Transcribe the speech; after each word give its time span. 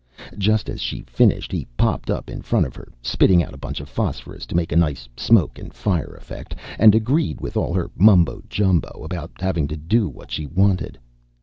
Just 0.39 0.67
as 0.67 0.81
she 0.81 1.03
finished, 1.03 1.51
he 1.51 1.67
popped 1.77 2.09
up 2.09 2.27
in 2.27 2.41
front 2.41 2.65
of 2.65 2.75
her, 2.75 2.91
spitting 3.03 3.43
out 3.43 3.53
a 3.53 3.57
bunch 3.59 3.79
of 3.79 3.87
phosphorus 3.87 4.47
to 4.47 4.55
make 4.55 4.71
a 4.71 4.75
nice 4.75 5.07
smoke 5.15 5.59
and 5.59 5.71
fire 5.71 6.15
effect, 6.19 6.55
and 6.79 6.95
agreed 6.95 7.39
with 7.39 7.55
all 7.55 7.71
her 7.75 7.91
mumbo 7.95 8.41
jumbo 8.49 9.03
about 9.03 9.29
having 9.39 9.67
to 9.67 9.77
do 9.77 10.09
what 10.09 10.31
she 10.31 10.47
wanted. 10.47 10.97